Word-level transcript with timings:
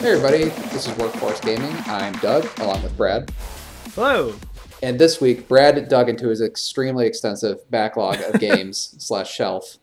Hey 0.00 0.12
everybody, 0.12 0.44
this 0.70 0.88
is 0.88 0.96
Workforce 0.96 1.40
Gaming. 1.40 1.76
I'm 1.84 2.14
Doug, 2.20 2.48
along 2.58 2.82
with 2.82 2.96
Brad. 2.96 3.30
Hello. 3.94 4.34
And 4.82 4.98
this 4.98 5.20
week, 5.20 5.46
Brad 5.46 5.90
dug 5.90 6.08
into 6.08 6.28
his 6.28 6.40
extremely 6.40 7.06
extensive 7.06 7.70
backlog 7.70 8.18
of 8.22 8.40
games 8.40 8.94
slash 8.96 9.30
shelf 9.30 9.76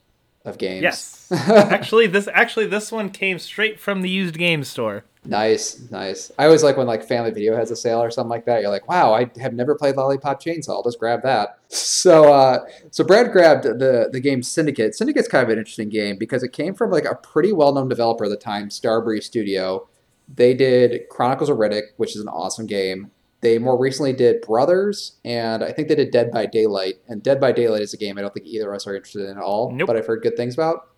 of 0.44 0.58
games. 0.58 0.82
Yes. 0.82 1.32
actually, 1.32 2.08
this 2.08 2.28
actually 2.34 2.66
this 2.66 2.92
one 2.92 3.12
came 3.12 3.38
straight 3.38 3.80
from 3.80 4.02
the 4.02 4.10
used 4.10 4.40
game 4.40 4.64
store. 4.64 5.06
Nice, 5.24 5.88
nice. 5.92 6.32
I 6.40 6.46
always 6.46 6.64
like 6.64 6.78
when 6.78 6.88
like 6.88 7.08
Family 7.08 7.30
Video 7.30 7.56
has 7.56 7.70
a 7.70 7.76
sale 7.76 8.02
or 8.02 8.10
something 8.10 8.32
like 8.32 8.46
that. 8.46 8.62
You're 8.62 8.72
like, 8.72 8.90
wow, 8.90 9.14
I 9.14 9.30
have 9.40 9.54
never 9.54 9.76
played 9.76 9.98
Lollipop 9.98 10.42
Chainsaw. 10.42 10.70
I'll 10.70 10.84
just 10.84 11.00
grab 11.00 11.22
that. 11.22 11.60
So, 11.70 12.34
uh, 12.34 12.66
so 12.92 13.04
Brad 13.04 13.32
grabbed 13.32 13.66
the 13.66 14.10
the 14.12 14.20
game 14.20 14.42
Syndicate. 14.42 14.96
Syndicate's 14.96 15.28
kind 15.28 15.44
of 15.44 15.50
an 15.50 15.60
interesting 15.60 15.90
game 15.90 16.18
because 16.18 16.42
it 16.42 16.54
came 16.54 16.74
from 16.74 16.90
like 16.90 17.06
a 17.06 17.14
pretty 17.14 17.52
well 17.52 17.74
known 17.74 17.90
developer 17.90 18.24
at 18.24 18.30
the 18.30 18.38
time, 18.38 18.70
Starbreeze 18.70 19.24
Studio. 19.24 19.88
They 20.28 20.54
did 20.54 21.08
Chronicles 21.10 21.50
of 21.50 21.58
Riddick, 21.58 21.84
which 21.98 22.16
is 22.16 22.22
an 22.22 22.28
awesome 22.28 22.66
game. 22.66 23.12
They 23.42 23.60
more 23.60 23.78
recently 23.78 24.14
did 24.14 24.42
Brothers, 24.42 25.18
and 25.24 25.64
I 25.64 25.72
think 25.72 25.88
they 25.88 25.96
did 25.96 26.12
Dead 26.12 26.32
by 26.32 26.48
Daylight. 26.48 26.96
And 27.08 27.22
Dead 27.22 27.40
by 27.40 27.52
Daylight 27.52 27.82
is 27.82 27.94
a 27.94 27.98
game 27.98 28.18
I 28.18 28.22
don't 28.22 28.34
think 28.34 28.48
either 28.48 28.72
of 28.72 28.76
us 28.76 28.88
are 28.88 28.96
interested 28.96 29.30
in 29.30 29.38
at 29.38 29.44
all, 29.44 29.72
Nope. 29.72 29.88
but 29.88 29.96
I've 29.96 30.08
heard 30.08 30.24
good 30.24 30.36
things 30.36 30.56
about. 30.56 30.90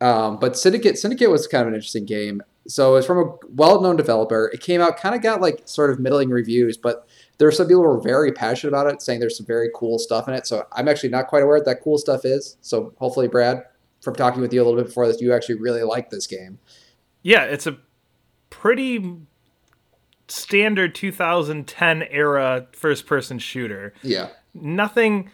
Um, 0.00 0.38
but 0.38 0.56
Syndicate, 0.56 0.98
Syndicate 0.98 1.30
was 1.30 1.46
kind 1.46 1.62
of 1.62 1.68
an 1.68 1.74
interesting 1.74 2.06
game. 2.06 2.42
So 2.66 2.96
it's 2.96 3.06
from 3.06 3.18
a 3.18 3.32
well-known 3.54 3.96
developer. 3.96 4.50
It 4.54 4.60
came 4.60 4.80
out, 4.80 4.96
kind 4.96 5.14
of 5.14 5.22
got 5.22 5.40
like 5.40 5.62
sort 5.64 5.90
of 5.90 5.98
middling 5.98 6.30
reviews, 6.30 6.76
but 6.76 7.06
there 7.38 7.48
are 7.48 7.52
some 7.52 7.66
people 7.66 7.82
who 7.82 7.88
were 7.88 8.00
very 8.00 8.32
passionate 8.32 8.70
about 8.70 8.86
it, 8.86 9.02
saying 9.02 9.18
there's 9.18 9.36
some 9.36 9.46
very 9.46 9.68
cool 9.74 9.98
stuff 9.98 10.28
in 10.28 10.34
it. 10.34 10.46
So 10.46 10.66
I'm 10.72 10.88
actually 10.88 11.08
not 11.08 11.26
quite 11.26 11.42
aware 11.42 11.56
what 11.56 11.64
that 11.66 11.82
cool 11.82 11.98
stuff 11.98 12.24
is. 12.24 12.56
So 12.60 12.94
hopefully, 12.98 13.28
Brad, 13.28 13.64
from 14.00 14.14
talking 14.14 14.40
with 14.40 14.52
you 14.52 14.62
a 14.62 14.64
little 14.64 14.78
bit 14.78 14.86
before 14.86 15.06
this, 15.06 15.20
you 15.20 15.34
actually 15.34 15.56
really 15.56 15.82
like 15.82 16.10
this 16.10 16.26
game. 16.26 16.58
Yeah, 17.22 17.44
it's 17.44 17.66
a 17.66 17.76
pretty 18.50 19.16
standard 20.28 20.94
2010 20.94 22.02
era 22.02 22.66
first 22.72 23.06
person 23.06 23.38
shooter. 23.38 23.94
Yeah. 24.02 24.28
Nothing 24.54 25.30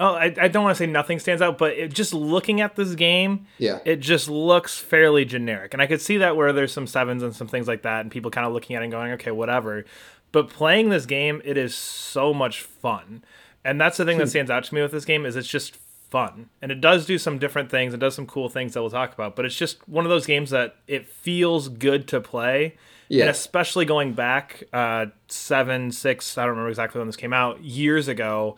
Oh, 0.00 0.14
I, 0.14 0.34
I 0.40 0.48
don't 0.48 0.64
want 0.64 0.74
to 0.74 0.82
say 0.82 0.86
nothing 0.86 1.18
stands 1.18 1.42
out, 1.42 1.58
but 1.58 1.72
it, 1.74 1.92
just 1.92 2.14
looking 2.14 2.62
at 2.62 2.74
this 2.74 2.94
game, 2.94 3.46
Yeah. 3.58 3.80
it 3.84 3.96
just 3.96 4.30
looks 4.30 4.78
fairly 4.78 5.26
generic. 5.26 5.74
And 5.74 5.82
I 5.82 5.86
could 5.86 6.00
see 6.00 6.16
that 6.16 6.38
where 6.38 6.54
there's 6.54 6.72
some 6.72 6.86
sevens 6.86 7.22
and 7.22 7.36
some 7.36 7.48
things 7.48 7.68
like 7.68 7.82
that, 7.82 8.00
and 8.00 8.10
people 8.10 8.30
kind 8.30 8.46
of 8.46 8.54
looking 8.54 8.74
at 8.74 8.80
it 8.80 8.86
and 8.86 8.92
going, 8.92 9.12
okay, 9.12 9.30
whatever. 9.30 9.84
But 10.32 10.48
playing 10.48 10.88
this 10.88 11.04
game, 11.04 11.42
it 11.44 11.58
is 11.58 11.74
so 11.74 12.32
much 12.32 12.62
fun. 12.62 13.22
And 13.62 13.78
that's 13.78 13.98
the 13.98 14.06
thing 14.06 14.16
that 14.16 14.24
hmm. 14.24 14.30
stands 14.30 14.50
out 14.50 14.64
to 14.64 14.74
me 14.74 14.80
with 14.80 14.90
this 14.90 15.04
game 15.04 15.26
is 15.26 15.36
it's 15.36 15.46
just 15.46 15.76
fun. 16.10 16.50
And 16.60 16.70
it 16.72 16.80
does 16.80 17.06
do 17.06 17.18
some 17.18 17.38
different 17.38 17.70
things. 17.70 17.94
It 17.94 18.00
does 18.00 18.14
some 18.14 18.26
cool 18.26 18.48
things 18.48 18.74
that 18.74 18.80
we'll 18.80 18.90
talk 18.90 19.12
about. 19.14 19.36
But 19.36 19.44
it's 19.44 19.56
just 19.56 19.88
one 19.88 20.04
of 20.04 20.10
those 20.10 20.26
games 20.26 20.50
that 20.50 20.76
it 20.86 21.08
feels 21.08 21.68
good 21.68 22.08
to 22.08 22.20
play. 22.20 22.76
Yeah. 23.08 23.22
And 23.22 23.30
especially 23.30 23.84
going 23.84 24.12
back 24.12 24.64
uh, 24.72 25.06
seven, 25.28 25.90
six, 25.90 26.36
I 26.36 26.42
don't 26.42 26.50
remember 26.50 26.68
exactly 26.68 26.98
when 26.98 27.08
this 27.08 27.16
came 27.16 27.32
out, 27.32 27.62
years 27.62 28.08
ago 28.08 28.56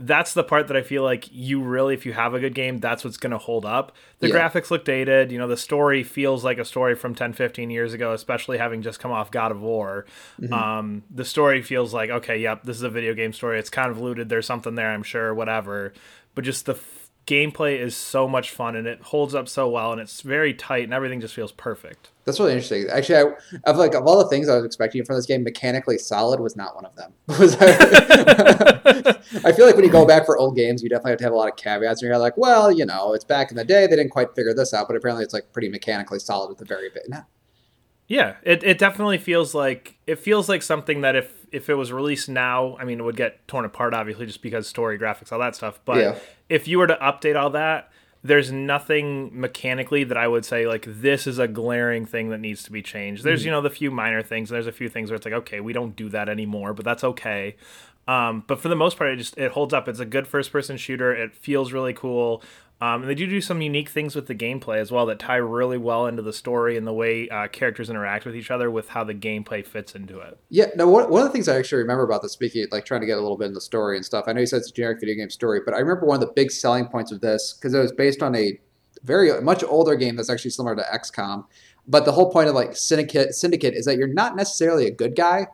that's 0.00 0.32
the 0.34 0.44
part 0.44 0.68
that 0.68 0.76
I 0.76 0.82
feel 0.82 1.02
like 1.02 1.26
you 1.32 1.60
really, 1.60 1.92
if 1.94 2.06
you 2.06 2.12
have 2.12 2.32
a 2.32 2.38
good 2.38 2.54
game, 2.54 2.78
that's 2.78 3.02
what's 3.04 3.16
going 3.16 3.32
to 3.32 3.38
hold 3.38 3.64
up. 3.64 3.92
The 4.20 4.28
Yeah. 4.28 4.34
graphics 4.48 4.70
look 4.70 4.84
dated. 4.84 5.32
You 5.32 5.38
know, 5.38 5.48
the 5.48 5.56
story 5.56 6.04
feels 6.04 6.44
like 6.44 6.58
a 6.58 6.64
story 6.64 6.94
from 6.94 7.14
10, 7.16 7.32
15 7.32 7.68
years 7.70 7.94
ago, 7.94 8.12
especially 8.12 8.58
having 8.58 8.82
just 8.82 9.00
come 9.00 9.10
off 9.10 9.30
God 9.32 9.50
of 9.50 9.60
War. 9.60 10.06
Um, 10.52 11.02
the 11.10 11.24
story 11.24 11.62
feels 11.62 11.92
like, 11.92 12.10
okay, 12.10 12.38
yep, 12.38 12.62
this 12.62 12.76
is 12.76 12.82
a 12.84 12.90
video 12.90 13.12
game 13.14 13.32
story. 13.32 13.58
It's 13.58 13.70
convoluted. 13.70 14.28
There's 14.28 14.46
something 14.46 14.76
there, 14.76 14.90
I'm 14.90 15.02
sure, 15.02 15.34
whatever. 15.34 15.92
But 16.36 16.44
just 16.44 16.66
the 16.66 16.78
gameplay 17.28 17.78
is 17.78 17.94
so 17.94 18.26
much 18.26 18.50
fun 18.50 18.74
and 18.74 18.86
it 18.86 19.02
holds 19.02 19.34
up 19.34 19.46
so 19.48 19.68
well 19.68 19.92
and 19.92 20.00
it's 20.00 20.22
very 20.22 20.54
tight 20.54 20.84
and 20.84 20.94
everything 20.94 21.20
just 21.20 21.34
feels 21.34 21.52
perfect. 21.52 22.08
That's 22.24 22.40
really 22.40 22.52
interesting. 22.52 22.86
Actually, 22.90 23.34
I, 23.64 23.70
of 23.70 23.76
like 23.76 23.94
of 23.94 24.06
all 24.06 24.18
the 24.18 24.28
things 24.30 24.48
I 24.48 24.56
was 24.56 24.64
expecting 24.64 25.04
from 25.04 25.16
this 25.16 25.26
game, 25.26 25.44
mechanically 25.44 25.98
solid 25.98 26.40
was 26.40 26.56
not 26.56 26.74
one 26.74 26.86
of 26.86 26.96
them. 26.96 27.12
Was 27.38 27.56
I 27.60 29.52
feel 29.52 29.66
like 29.66 29.76
when 29.76 29.84
you 29.84 29.90
go 29.90 30.06
back 30.06 30.24
for 30.24 30.38
old 30.38 30.56
games, 30.56 30.82
you 30.82 30.88
definitely 30.88 31.12
have 31.12 31.18
to 31.18 31.24
have 31.24 31.32
a 31.32 31.36
lot 31.36 31.48
of 31.48 31.56
caveats. 31.56 32.02
And 32.02 32.08
you're 32.08 32.18
like, 32.18 32.36
well, 32.36 32.72
you 32.72 32.86
know, 32.86 33.12
it's 33.12 33.24
back 33.24 33.50
in 33.50 33.56
the 33.56 33.64
day; 33.64 33.86
they 33.86 33.96
didn't 33.96 34.10
quite 34.10 34.34
figure 34.34 34.54
this 34.54 34.74
out, 34.74 34.88
but 34.88 34.96
apparently 34.96 35.24
it's 35.24 35.34
like 35.34 35.52
pretty 35.52 35.68
mechanically 35.68 36.18
solid 36.18 36.50
at 36.50 36.58
the 36.58 36.64
very 36.64 36.88
bit. 36.90 37.04
No. 37.08 37.22
Yeah, 38.08 38.36
it, 38.42 38.64
it 38.64 38.78
definitely 38.78 39.18
feels 39.18 39.54
like 39.54 39.96
it 40.06 40.18
feels 40.18 40.48
like 40.48 40.62
something 40.62 41.02
that 41.02 41.14
if 41.14 41.32
if 41.52 41.68
it 41.68 41.74
was 41.74 41.92
released 41.92 42.28
now, 42.28 42.76
I 42.80 42.84
mean, 42.84 42.98
it 43.00 43.02
would 43.02 43.16
get 43.16 43.46
torn 43.46 43.64
apart 43.64 43.94
obviously 43.94 44.26
just 44.26 44.42
because 44.42 44.66
story, 44.66 44.98
graphics, 44.98 45.30
all 45.30 45.38
that 45.38 45.54
stuff. 45.54 45.78
But 45.84 45.98
Yeah. 45.98 46.14
if 46.48 46.66
you 46.66 46.78
were 46.78 46.86
to 46.86 46.96
update 46.96 47.36
all 47.40 47.50
that, 47.50 47.90
there's 48.24 48.50
nothing 48.50 49.30
mechanically 49.38 50.04
that 50.04 50.16
I 50.16 50.26
would 50.26 50.44
say 50.44 50.66
like 50.66 50.84
this 50.88 51.26
is 51.26 51.38
a 51.38 51.46
glaring 51.46 52.06
thing 52.06 52.30
that 52.30 52.38
needs 52.38 52.62
to 52.64 52.72
be 52.72 52.82
changed. 52.82 53.24
There's 53.24 53.44
you 53.44 53.50
know 53.50 53.60
the 53.60 53.70
few 53.70 53.90
minor 53.90 54.22
things. 54.22 54.50
And 54.50 54.56
there's 54.56 54.66
a 54.66 54.72
few 54.72 54.88
things 54.88 55.10
where 55.10 55.16
it's 55.16 55.26
like 55.26 55.34
okay, 55.34 55.60
we 55.60 55.74
don't 55.74 55.94
do 55.94 56.08
that 56.08 56.30
anymore, 56.30 56.72
but 56.72 56.86
that's 56.86 57.04
okay. 57.04 57.56
Um, 58.06 58.42
but 58.46 58.58
for 58.58 58.68
the 58.68 58.76
most 58.76 58.96
part, 58.96 59.10
it 59.10 59.16
just 59.16 59.36
it 59.36 59.50
holds 59.52 59.74
up. 59.74 59.86
It's 59.86 60.00
a 60.00 60.06
good 60.06 60.26
first 60.26 60.50
person 60.50 60.78
shooter. 60.78 61.14
It 61.14 61.36
feels 61.36 61.72
really 61.72 61.92
cool. 61.92 62.42
Um, 62.80 63.02
and 63.02 63.10
they 63.10 63.14
do 63.16 63.26
do 63.26 63.40
some 63.40 63.60
unique 63.60 63.88
things 63.88 64.14
with 64.14 64.28
the 64.28 64.36
gameplay 64.36 64.78
as 64.78 64.92
well 64.92 65.04
that 65.06 65.18
tie 65.18 65.36
really 65.36 65.78
well 65.78 66.06
into 66.06 66.22
the 66.22 66.32
story 66.32 66.76
and 66.76 66.86
the 66.86 66.92
way 66.92 67.28
uh, 67.28 67.48
characters 67.48 67.90
interact 67.90 68.24
with 68.24 68.36
each 68.36 68.52
other 68.52 68.70
with 68.70 68.90
how 68.90 69.02
the 69.02 69.14
gameplay 69.14 69.66
fits 69.66 69.96
into 69.96 70.20
it. 70.20 70.38
Yeah, 70.48 70.66
no. 70.76 70.88
One, 70.88 71.10
one 71.10 71.22
of 71.22 71.28
the 71.28 71.32
things 71.32 71.48
I 71.48 71.58
actually 71.58 71.82
remember 71.82 72.04
about 72.04 72.22
this, 72.22 72.32
speaking 72.32 72.64
like 72.70 72.84
trying 72.84 73.00
to 73.00 73.06
get 73.06 73.18
a 73.18 73.20
little 73.20 73.36
bit 73.36 73.46
in 73.46 73.54
the 73.54 73.60
story 73.60 73.96
and 73.96 74.06
stuff. 74.06 74.26
I 74.28 74.32
know 74.32 74.40
you 74.40 74.46
said 74.46 74.58
it's 74.58 74.70
a 74.70 74.72
generic 74.72 75.00
video 75.00 75.16
game 75.16 75.30
story, 75.30 75.60
but 75.64 75.74
I 75.74 75.78
remember 75.78 76.06
one 76.06 76.22
of 76.22 76.28
the 76.28 76.32
big 76.32 76.52
selling 76.52 76.86
points 76.86 77.10
of 77.10 77.20
this 77.20 77.54
because 77.54 77.74
it 77.74 77.80
was 77.80 77.90
based 77.90 78.22
on 78.22 78.36
a 78.36 78.60
very 79.02 79.40
much 79.40 79.64
older 79.64 79.96
game 79.96 80.14
that's 80.14 80.30
actually 80.30 80.52
similar 80.52 80.76
to 80.76 80.82
XCOM. 80.82 81.46
But 81.88 82.04
the 82.04 82.12
whole 82.12 82.30
point 82.30 82.48
of 82.48 82.54
like 82.54 82.76
Syndicate, 82.76 83.34
Syndicate 83.34 83.74
is 83.74 83.86
that 83.86 83.96
you're 83.96 84.06
not 84.06 84.36
necessarily 84.36 84.86
a 84.86 84.90
good 84.92 85.16
guy. 85.16 85.48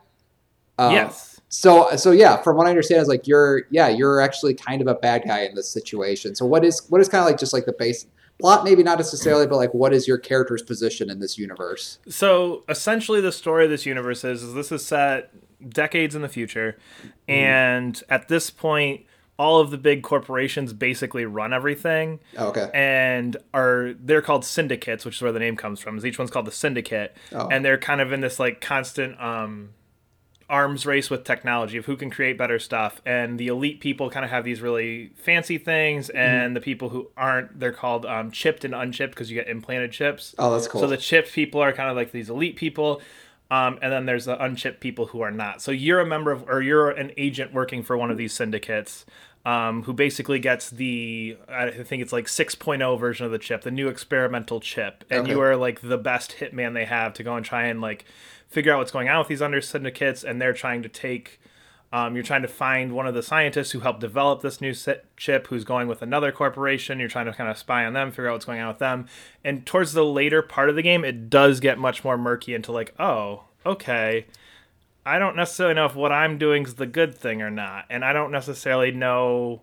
Um, 0.79 0.93
yes. 0.93 1.34
So 1.55 1.95
so 1.97 2.11
yeah, 2.11 2.37
from 2.43 2.57
what 2.57 2.67
I 2.67 2.71
understand 2.71 3.01
is 3.03 3.09
like 3.09 3.27
you're 3.29 3.63
yeah 3.71 3.89
you're 3.89 4.21
actually 4.21 4.55
kind 4.55 4.81
of 4.81 4.89
a 4.89 4.95
bad 4.95 5.23
guy 5.27 5.41
in 5.45 5.55
this 5.55 5.69
situation. 5.69 6.35
So 6.35 6.45
what 6.45 6.65
is 6.65 6.85
what 6.89 7.01
is 7.01 7.09
kind 7.09 7.21
of 7.23 7.27
like 7.27 7.39
just 7.39 7.53
like 7.53 7.65
the 7.67 7.73
base 7.73 8.07
plot 8.41 8.65
maybe 8.65 8.83
not 8.83 8.99
necessarily, 8.99 9.47
but 9.47 9.57
like 9.57 9.73
what 9.73 9.93
is 9.93 10.09
your 10.09 10.19
character's 10.19 10.63
position 10.63 11.09
in 11.11 11.21
this 11.21 11.39
universe? 11.39 11.99
So 12.09 12.65
essentially, 12.69 13.21
the 13.21 13.31
story 13.33 13.65
of 13.65 13.71
this 13.71 13.87
universe 13.87 14.25
is, 14.25 14.43
is 14.43 14.55
this 14.55 14.73
is 14.73 14.85
set 14.85 15.31
decades 15.71 16.15
in 16.17 16.23
the 16.23 16.29
future, 16.29 16.77
and 17.29 18.03
at 18.11 18.27
this 18.29 18.51
point, 18.51 19.07
all 19.39 19.61
of 19.61 19.71
the 19.71 19.79
big 19.79 20.03
corporations 20.03 20.73
basically 20.73 21.25
run 21.25 21.53
everything. 21.53 22.19
Oh, 22.37 22.49
okay. 22.49 22.69
and 22.75 23.37
are 23.55 23.95
they're 24.01 24.23
called 24.23 24.45
syndicates, 24.45 25.05
which 25.05 25.17
is 25.17 25.23
where 25.23 25.33
the 25.33 25.39
name 25.39 25.57
comes 25.57 25.79
from. 25.79 25.97
Is 25.97 26.05
each 26.05 26.19
one's 26.19 26.31
called 26.33 26.47
the 26.47 26.53
syndicate, 26.53 27.17
Oh. 27.33 27.49
and 27.49 27.65
they're 27.65 27.79
kind 27.79 28.01
of 28.01 28.13
in 28.13 28.21
this 28.21 28.41
like 28.41 28.61
constant 28.61 29.21
um, 29.21 29.71
arms 30.49 30.85
race 30.87 31.09
with 31.11 31.25
technology 31.25 31.77
of 31.79 31.87
who 31.87 31.97
can 31.97 32.11
create 32.11 32.37
better 32.37 32.59
stuff. 32.59 33.01
And 33.07 33.39
the 33.39 33.49
elite 33.49 33.81
people 33.81 34.11
kind 34.11 34.25
of 34.25 34.31
have 34.31 34.45
these 34.45 34.61
really 34.61 35.11
fancy 35.17 35.59
things, 35.59 36.11
and 36.11 36.55
the 36.55 36.61
people 36.61 36.91
who 36.91 37.11
aren't, 37.17 37.59
they're 37.59 37.73
called 37.73 38.05
um, 38.07 38.31
chipped 38.31 38.65
and 38.65 38.75
unchipped 38.75 39.15
because 39.15 39.31
you 39.31 39.37
get 39.37 39.49
implanted 39.49 39.93
chips. 39.93 40.35
Oh, 40.39 40.53
that's 40.53 40.69
cool. 40.69 40.81
So 40.83 40.87
the 40.87 40.97
chipped 40.97 41.33
people 41.33 41.61
are 41.63 41.73
kind 41.73 41.89
of 41.91 41.97
like 41.97 42.13
these 42.13 42.29
elite 42.31 42.57
people. 42.57 43.01
Um, 43.51 43.79
and 43.83 43.93
then 43.93 44.07
there's 44.07 44.25
the 44.25 44.43
unchipped 44.43 44.81
people 44.81 45.07
who 45.07 45.21
are 45.21 45.31
not. 45.31 45.61
So 45.61 45.71
you're 45.71 46.01
a 46.01 46.07
member 46.07 46.33
of, 46.33 46.49
or 46.49 46.63
you're 46.63 46.91
an 46.91 47.13
agent 47.17 47.53
working 47.53 47.83
for 47.83 47.97
one 47.97 48.11
of 48.11 48.17
these 48.17 48.33
syndicates, 48.33 49.05
um, 49.45 49.83
who 49.83 49.93
basically 49.93 50.39
gets 50.39 50.71
the, 50.71 51.37
I 51.49 51.71
think 51.71 52.03
it's 52.03 52.13
like 52.13 52.25
6.0 52.25 52.99
version 52.99 53.27
of 53.27 53.33
the 53.33 53.39
chip, 53.39 53.61
the 53.61 53.71
new 53.71 53.89
experimental 53.89 54.61
chip, 54.61 55.05
and 55.11 55.21
Okay. 55.21 55.31
you 55.33 55.41
are 55.41 55.57
like 55.57 55.83
the 55.83 55.99
best 55.99 56.37
hitman 56.41 56.73
they 56.73 56.87
have 56.87 57.13
to 57.15 57.23
go 57.23 57.37
and 57.37 57.45
try 57.45 57.65
and 57.67 57.83
like 57.83 58.07
figure 58.55 58.73
out 58.73 58.79
what's 58.79 58.93
going 58.93 59.09
on 59.09 59.19
with 59.19 59.29
these 59.29 59.43
under 59.43 59.61
syndicates, 59.61 60.25
and 60.25 60.41
they're 60.41 60.53
trying 60.55 60.83
to 60.83 60.89
take. 60.89 61.41
Um, 61.93 62.17
you're 62.17 62.25
trying 62.25 62.43
to 62.43 62.49
find 62.49 62.93
one 62.93 63.07
of 63.07 63.15
the 63.15 63.23
scientists 63.23 63.71
who 63.71 63.81
helped 63.81 64.01
develop 64.01 64.43
this 64.43 64.61
new 64.61 64.75
chip 65.17 65.47
who's 65.47 65.63
going 65.63 65.87
with 65.87 66.03
another 66.03 66.33
corporation. 66.33 66.99
You're 66.99 67.09
trying 67.09 67.27
to 67.27 67.33
kind 67.33 67.49
of 67.49 67.57
spy 67.57 67.85
on 67.85 67.93
them, 67.93 68.11
figure 68.11 68.29
out 68.29 68.33
what's 68.33 68.45
going 68.47 68.61
on 68.61 68.67
with 68.67 68.79
them. 68.79 69.07
And 69.45 69.65
towards 69.65 69.93
the 69.93 70.05
later 70.05 70.43
part 70.43 70.69
of 70.69 70.75
the 70.75 70.83
game, 70.83 71.05
it 71.05 71.31
does 71.31 71.61
get 71.61 71.79
much 71.79 72.03
more 72.03 72.19
murky 72.19 72.53
into 72.53 72.73
like, 72.73 72.95
oh, 72.99 73.45
okay, 73.65 74.27
I 75.07 75.21
don't 75.21 75.37
necessarily 75.37 75.75
know 75.75 75.85
if 75.85 75.95
what 75.95 76.11
I'm 76.11 76.37
doing 76.37 76.65
is 76.65 76.75
the 76.75 76.87
good 76.87 77.15
thing 77.15 77.43
or 77.43 77.51
not. 77.51 77.85
And 77.89 78.05
I 78.05 78.13
don't 78.13 78.33
necessarily 78.33 78.91
know 78.91 79.63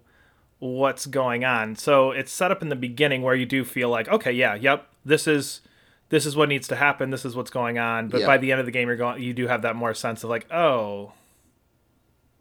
what's 0.59 1.07
going 1.07 1.43
on. 1.43 1.75
So 1.75 2.11
it's 2.11 2.31
set 2.31 2.51
up 2.51 2.61
in 2.61 2.69
the 2.69 2.75
beginning 2.77 3.23
where 3.23 3.35
you 3.35 3.45
do 3.45 3.65
feel 3.65 3.89
like, 3.89 4.07
okay, 4.07 4.31
yeah, 4.31 4.55
yep, 4.55 4.87
this 5.03 5.27
is 5.27 5.59
this 6.11 6.25
is 6.27 6.35
what 6.35 6.47
needs 6.49 6.67
to 6.67 6.75
happen. 6.75 7.09
This 7.09 7.25
is 7.25 7.35
what's 7.35 7.49
going 7.49 7.79
on. 7.79 8.09
But 8.09 8.21
Yeah. 8.21 8.27
by 8.27 8.37
the 8.37 8.51
end 8.51 8.59
of 8.59 8.65
the 8.67 8.71
game, 8.71 8.87
you're 8.87 8.97
going, 8.97 9.21
you 9.23 9.33
do 9.33 9.47
have 9.47 9.63
that 9.63 9.75
more 9.75 9.93
sense 9.95 10.23
of 10.23 10.29
like, 10.29 10.45
oh, 10.53 11.13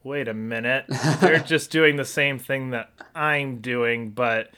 wait 0.04 0.28
a 0.28 0.34
minute, 0.34 0.84
they're 1.20 1.38
just 1.40 1.70
doing 1.70 1.96
the 1.96 2.04
same 2.04 2.38
thing 2.38 2.70
that 2.70 2.90
I'm 3.14 3.58
doing, 3.60 4.10
but 4.10 4.50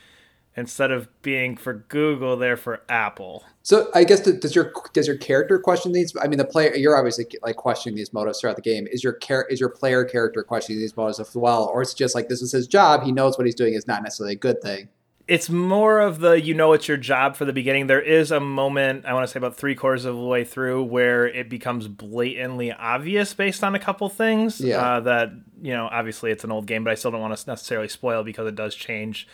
instead 0.56 0.91
of 0.91 1.09
being 1.23 1.56
for 1.56 1.73
Google, 1.88 2.37
they're 2.37 2.56
for 2.56 2.82
Apple. 2.88 3.44
So 3.62 3.91
I 3.94 4.05
guess 4.05 4.20
th- 4.20 4.41
does 4.41 4.55
your 4.55 4.73
does 4.93 5.06
your 5.06 5.17
character 5.17 5.59
question 5.59 5.93
these? 5.93 6.14
I 6.20 6.26
mean, 6.26 6.38
the 6.38 6.44
player 6.44 6.75
you're 6.75 6.97
obviously 6.97 7.26
like 7.43 7.56
questioning 7.56 7.97
these 7.97 8.12
motives 8.12 8.41
throughout 8.41 8.56
the 8.56 8.62
game. 8.62 8.87
Is 8.91 9.05
your 9.05 9.12
char- 9.14 9.47
is 9.49 9.61
your 9.61 9.69
player 9.69 10.05
character 10.05 10.43
questioning 10.43 10.81
these 10.81 10.97
motives 10.97 11.20
as 11.20 11.35
well, 11.37 11.70
or 11.73 11.81
it's 11.81 11.94
just 11.94 12.14
like 12.14 12.29
this 12.29 12.43
is 12.43 12.50
his 12.53 12.67
job? 12.67 13.03
He 13.05 13.12
knows 13.12 13.38
what 13.38 13.47
he's 13.47 13.55
doing 13.55 13.75
is 13.75 13.87
not 13.87 14.03
necessarily 14.03 14.32
a 14.35 14.38
good 14.38 14.61
thing. 14.62 14.88
It's 15.28 15.48
more 15.48 16.00
of 16.00 16.19
the 16.20 16.40
you 16.40 16.52
know 16.54 16.72
it's 16.72 16.88
your 16.88 16.96
job 16.96 17.36
for 17.36 17.44
the 17.44 17.52
beginning. 17.52 17.86
There 17.86 18.00
is 18.02 18.30
a 18.30 18.40
moment 18.40 19.04
I 19.06 19.14
want 19.14 19.26
to 19.26 19.32
say 19.32 19.38
about 19.38 19.56
three 19.56 19.74
quarters 19.74 20.04
of 20.04 20.16
the 20.16 20.22
way 20.22 20.44
through 20.44 20.84
where 20.84 21.26
it 21.26 21.48
becomes 21.48 21.88
blatantly 21.88 22.72
obvious 22.72 23.32
based 23.34 23.62
on 23.62 23.74
a 23.74 23.78
couple 23.78 24.08
things. 24.08 24.60
Yeah. 24.60 24.78
Uh, 24.78 25.00
that 25.00 25.30
you 25.60 25.72
know 25.72 25.88
obviously 25.90 26.30
it's 26.30 26.44
an 26.44 26.52
old 26.52 26.66
game, 26.66 26.84
but 26.84 26.90
I 26.90 26.94
still 26.94 27.10
don't 27.10 27.20
want 27.20 27.36
to 27.36 27.50
necessarily 27.50 27.88
spoil 27.88 28.24
because 28.24 28.46
it 28.48 28.54
does 28.56 28.74
change 28.74 29.28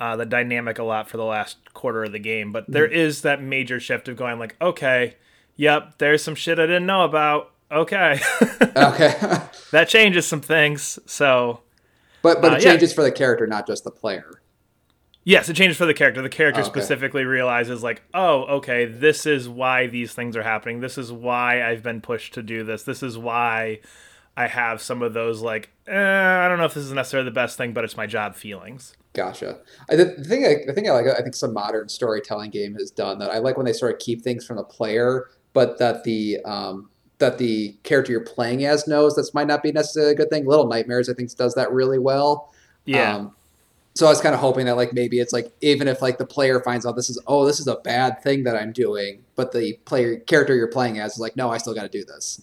uh, 0.00 0.16
the 0.16 0.26
dynamic 0.26 0.78
a 0.78 0.82
lot 0.84 1.08
for 1.08 1.16
the 1.18 1.24
last 1.24 1.56
quarter 1.74 2.04
of 2.04 2.12
the 2.12 2.18
game. 2.18 2.50
But 2.52 2.64
there 2.68 2.86
is 2.86 3.22
that 3.22 3.42
major 3.42 3.78
shift 3.80 4.08
of 4.08 4.16
going 4.16 4.38
like, 4.38 4.56
okay, 4.60 5.16
yep, 5.56 5.98
there's 5.98 6.22
some 6.24 6.34
shit 6.34 6.58
I 6.58 6.66
didn't 6.66 6.86
know 6.86 7.04
about. 7.04 7.52
Okay, 7.70 8.20
Okay. 8.76 9.14
that 9.72 9.88
changes 9.88 10.26
some 10.26 10.40
things. 10.40 10.98
So 11.06 11.60
but 12.22 12.40
but 12.40 12.52
Uh, 12.52 12.56
it 12.56 12.62
yeah. 12.62 12.70
changes 12.70 12.92
for 12.94 13.02
the 13.02 13.12
character, 13.12 13.46
not 13.46 13.66
just 13.66 13.84
the 13.84 13.90
player. 13.90 14.40
Yes, 15.24 15.48
it 15.48 15.54
changes 15.54 15.76
for 15.78 15.86
the 15.86 15.94
character. 15.94 16.20
The 16.20 16.28
character 16.28 16.60
Okay. 16.60 16.68
specifically 16.68 17.24
realizes, 17.24 17.82
like, 17.82 18.02
oh, 18.12 18.42
okay, 18.56 18.84
this 18.84 19.24
is 19.24 19.48
why 19.48 19.86
these 19.86 20.12
things 20.12 20.36
are 20.36 20.42
happening. 20.42 20.80
This 20.80 20.98
is 20.98 21.10
why 21.10 21.62
I've 21.62 21.82
been 21.82 22.00
pushed 22.02 22.34
to 22.34 22.42
do 22.42 22.62
this. 22.62 22.82
This 22.82 23.02
is 23.02 23.16
why 23.16 23.80
I 24.36 24.48
have 24.48 24.82
some 24.82 25.00
of 25.00 25.14
those, 25.14 25.40
like, 25.40 25.70
eh, 25.86 25.94
I 25.96 26.46
don't 26.48 26.58
know 26.58 26.66
if 26.66 26.74
this 26.74 26.84
is 26.84 26.92
necessarily 26.92 27.24
the 27.28 27.34
best 27.34 27.56
thing, 27.56 27.72
but 27.72 27.84
it's 27.84 27.96
my 27.96 28.06
job 28.06 28.34
feelings. 28.34 28.94
Gotcha. 29.14 29.58
I, 29.88 29.96
the, 29.96 30.04
the 30.18 30.24
thing, 30.24 30.44
I, 30.44 30.56
the 30.66 30.72
thing 30.74 30.88
I 30.88 30.92
like, 30.92 31.06
I 31.06 31.22
think 31.22 31.36
some 31.36 31.52
modern 31.54 31.88
storytelling 31.88 32.50
game 32.50 32.74
has 32.74 32.90
done 32.90 33.18
that. 33.20 33.30
I 33.30 33.38
like 33.38 33.56
when 33.56 33.64
they 33.64 33.72
sort 33.72 33.92
of 33.92 34.00
keep 34.00 34.22
things 34.22 34.44
from 34.44 34.56
the 34.56 34.64
player, 34.64 35.30
but 35.52 35.78
that 35.78 36.02
the 36.04 36.40
um, 36.44 36.90
that 37.18 37.38
the 37.38 37.76
character 37.84 38.10
you're 38.10 38.20
playing 38.24 38.64
as 38.64 38.88
knows 38.88 39.14
this 39.14 39.32
might 39.32 39.46
not 39.46 39.62
be 39.62 39.70
necessarily 39.70 40.12
a 40.12 40.16
good 40.16 40.30
thing. 40.30 40.44
Little 40.46 40.66
Nightmares, 40.66 41.08
I 41.08 41.14
think, 41.14 41.34
does 41.36 41.54
that 41.54 41.70
really 41.72 42.00
well. 42.00 42.52
Yeah. 42.86 43.14
Um, 43.14 43.36
so 43.94 44.06
I 44.06 44.10
was 44.10 44.20
kind 44.20 44.34
of 44.34 44.40
hoping 44.40 44.66
that 44.66 44.76
like 44.76 44.92
maybe 44.92 45.20
it's 45.20 45.32
like 45.32 45.52
even 45.60 45.86
if 45.88 46.02
like 46.02 46.18
the 46.18 46.26
player 46.26 46.60
finds 46.60 46.84
out 46.84 46.96
this 46.96 47.08
is 47.10 47.20
oh 47.26 47.46
this 47.46 47.60
is 47.60 47.66
a 47.66 47.76
bad 47.76 48.22
thing 48.22 48.44
that 48.44 48.56
I'm 48.56 48.72
doing, 48.72 49.22
but 49.36 49.52
the 49.52 49.74
player 49.84 50.18
character 50.18 50.54
you're 50.56 50.68
playing 50.68 50.98
as 50.98 51.12
is 51.14 51.18
like 51.18 51.36
no 51.36 51.50
I 51.50 51.58
still 51.58 51.74
got 51.74 51.82
to 51.82 51.88
do 51.88 52.04
this. 52.04 52.42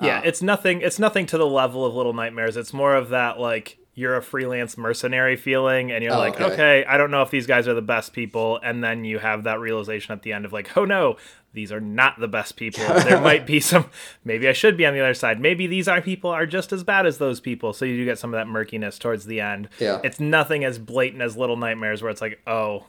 yeah, 0.00 0.18
Uh, 0.18 0.22
it's 0.24 0.42
nothing. 0.42 0.80
It's 0.82 0.98
nothing 0.98 1.26
to 1.26 1.38
the 1.38 1.46
level 1.46 1.84
of 1.84 1.94
Little 1.94 2.12
Nightmares. 2.12 2.56
It's 2.56 2.72
more 2.72 2.94
of 2.94 3.08
that 3.10 3.38
like 3.38 3.78
you're 3.94 4.16
a 4.16 4.22
freelance 4.22 4.78
mercenary 4.78 5.36
feeling, 5.36 5.92
and 5.92 6.02
you're 6.02 6.14
Oh, 6.14 6.18
like, 6.18 6.40
okay. 6.40 6.52
okay, 6.54 6.84
I 6.86 6.96
don't 6.96 7.10
know 7.10 7.20
if 7.22 7.30
these 7.30 7.46
guys 7.46 7.68
are 7.68 7.74
the 7.74 7.82
best 7.82 8.12
people, 8.12 8.58
and 8.62 8.82
then 8.82 9.04
you 9.04 9.18
have 9.18 9.44
that 9.44 9.60
realization 9.60 10.12
at 10.12 10.22
the 10.22 10.32
end 10.32 10.44
of 10.46 10.52
like, 10.52 10.74
oh 10.76 10.84
no, 10.86 11.16
these 11.52 11.70
are 11.70 11.80
not 11.80 12.18
the 12.18 12.28
best 12.28 12.56
people. 12.56 12.82
there 13.04 13.20
might 13.20 13.46
be 13.46 13.60
some. 13.60 13.86
Maybe 14.24 14.48
I 14.48 14.52
should 14.54 14.76
be 14.78 14.86
on 14.86 14.94
the 14.94 15.00
other 15.00 15.12
side. 15.12 15.40
Maybe 15.40 15.66
these 15.66 15.88
are 15.88 16.00
people 16.00 16.30
are 16.30 16.46
just 16.46 16.72
as 16.72 16.82
bad 16.84 17.04
as 17.06 17.18
those 17.18 17.38
people. 17.40 17.74
So 17.74 17.84
you 17.84 17.96
do 17.98 18.04
get 18.06 18.18
some 18.18 18.32
of 18.32 18.38
that 18.38 18.46
murkiness 18.48 18.98
towards 18.98 19.26
the 19.26 19.40
end. 19.42 19.68
Yeah. 19.78 20.00
it's 20.02 20.18
nothing 20.18 20.64
as 20.64 20.78
blatant 20.78 21.20
as 21.20 21.36
Little 21.36 21.56
Nightmares, 21.58 22.00
where 22.00 22.10
it's 22.10 22.22
like, 22.22 22.40
oh, 22.46 22.86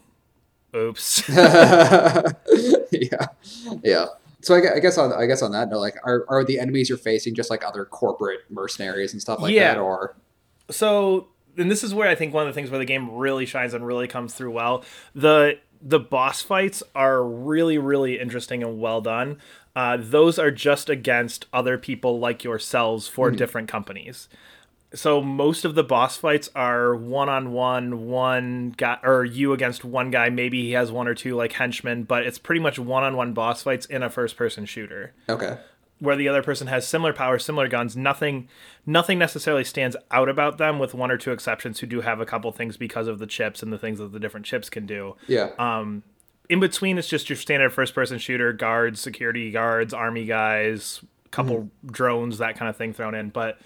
oops. 0.73 1.21
yeah, 2.91 3.27
yeah. 3.83 4.05
So 4.41 4.55
I, 4.55 4.79
guess 4.79 4.97
on 4.97 5.13
I 5.13 5.25
guess 5.25 5.41
on 5.41 5.51
that 5.53 5.69
note, 5.69 5.79
like, 5.79 5.95
are, 6.03 6.25
are 6.27 6.43
the 6.43 6.59
enemies 6.59 6.89
you're 6.89 6.97
facing 6.97 7.33
just 7.33 7.49
like 7.49 7.65
other 7.65 7.85
corporate 7.85 8.41
mercenaries 8.49 9.13
and 9.13 9.21
stuff 9.21 9.39
like 9.39 9.53
Yeah. 9.53 9.73
that, 9.75 9.79
or 9.79 10.15
so 10.69 11.27
and 11.57 11.69
this 11.69 11.83
is 11.83 11.93
where 11.93 12.09
I 12.09 12.15
think 12.15 12.33
one 12.33 12.47
of 12.47 12.53
the 12.53 12.59
things 12.59 12.69
where 12.69 12.79
the 12.79 12.85
game 12.85 13.11
really 13.11 13.45
shines 13.45 13.73
and 13.73 13.85
really 13.85 14.07
comes 14.07 14.33
through 14.33 14.51
well. 14.51 14.83
The 15.13 15.59
the 15.81 15.99
boss 15.99 16.41
fights 16.41 16.81
are 16.95 17.23
really 17.23 17.77
really 17.77 18.19
interesting 18.19 18.63
and 18.63 18.79
well 18.79 19.01
done. 19.01 19.39
Uh, 19.75 19.97
those 19.99 20.37
are 20.37 20.51
just 20.51 20.89
against 20.89 21.47
other 21.51 21.77
people 21.77 22.19
like 22.19 22.43
yourselves 22.43 23.07
for 23.07 23.31
different 23.31 23.67
companies. 23.67 24.29
So 24.95 25.21
most 25.21 25.65
of 25.65 25.73
the 25.73 25.83
boss 25.83 26.17
fights 26.17 26.51
are 26.53 26.95
one 26.95 27.27
on 27.27 27.51
one, 27.51 28.05
one 28.05 28.75
guy 28.77 28.99
or 29.01 29.25
you 29.25 29.51
against 29.51 29.83
one 29.83 30.11
guy. 30.11 30.29
Maybe 30.29 30.61
he 30.61 30.73
has 30.73 30.91
one 30.91 31.07
or 31.07 31.15
two 31.15 31.35
like 31.35 31.53
henchmen, 31.53 32.03
but 32.03 32.23
it's 32.27 32.37
pretty 32.37 32.61
much 32.61 32.77
one 32.77 33.03
on 33.03 33.17
one 33.17 33.33
boss 33.33 33.63
fights 33.63 33.87
in 33.87 34.03
a 34.03 34.09
first 34.11 34.37
person 34.37 34.65
shooter 34.65 35.13
okay, 35.27 35.57
where 35.99 36.15
the 36.15 36.27
other 36.27 36.43
person 36.43 36.67
has 36.67 36.87
similar 36.87 37.13
powers, 37.13 37.45
similar 37.45 37.67
guns. 37.67 37.95
Nothing, 37.95 38.49
nothing 38.85 39.17
necessarily 39.17 39.63
stands 39.63 39.95
out 40.11 40.27
about 40.27 40.57
them, 40.57 40.79
with 40.79 40.93
one 40.93 41.11
or 41.11 41.17
two 41.17 41.31
exceptions 41.31 41.79
who 41.79 41.87
do 41.87 42.01
have 42.01 42.19
a 42.19 42.25
couple 42.25 42.51
things 42.51 42.77
because 42.77 43.07
of 43.07 43.19
the 43.19 43.27
chips 43.27 43.63
and 43.63 43.71
the 43.71 43.77
things 43.77 43.99
that 43.99 44.11
the 44.11 44.19
different 44.19 44.45
chips 44.45 44.69
can 44.69 44.85
do. 44.85 45.15
yeah, 45.27 45.51
Um, 45.57 46.03
in 46.49 46.59
between, 46.59 46.97
it's 46.97 47.07
just 47.07 47.29
your 47.29 47.37
standard 47.37 47.71
first-person 47.71 48.19
shooter, 48.19 48.51
guards, 48.51 48.99
security 48.99 49.49
guards, 49.49 49.93
army 49.93 50.25
guys, 50.25 51.01
couple 51.31 51.69
drones, 51.85 52.37
that 52.39 52.57
kind 52.57 52.69
of 52.69 52.75
thing 52.75 52.91
thrown 52.93 53.15
in. 53.15 53.29
But 53.29 53.59